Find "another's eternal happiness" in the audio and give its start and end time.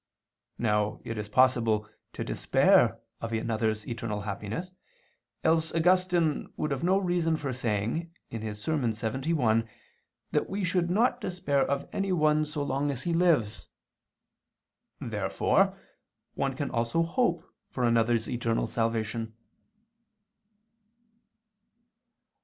3.31-4.71